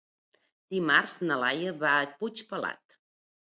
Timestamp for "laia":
1.43-1.75